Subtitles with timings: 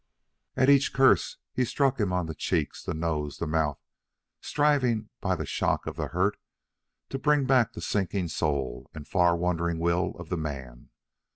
[0.55, 3.77] At each curse he struck him on the cheeks, the nose, the mouth,
[4.41, 6.39] striving, by the shock of the hurt,
[7.09, 10.89] to bring back the sinking soul and far wandering will of the man.